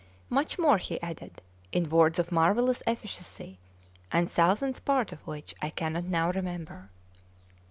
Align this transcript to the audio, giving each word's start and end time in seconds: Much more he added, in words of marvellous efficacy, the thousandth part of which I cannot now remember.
Much 0.31 0.57
more 0.57 0.79
he 0.79 0.99
added, 1.03 1.43
in 1.71 1.87
words 1.87 2.17
of 2.17 2.31
marvellous 2.31 2.81
efficacy, 2.87 3.59
the 4.11 4.25
thousandth 4.25 4.83
part 4.83 5.11
of 5.11 5.27
which 5.27 5.53
I 5.61 5.69
cannot 5.69 6.05
now 6.05 6.31
remember. 6.31 6.89